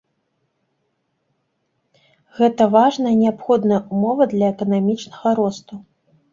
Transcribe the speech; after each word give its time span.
Гэта 2.39 2.69
важная 2.77 3.13
і 3.17 3.21
неабходная 3.23 3.81
ўмова 3.93 4.23
для 4.35 4.45
эканамічнага 4.53 5.39
росту. 5.45 5.73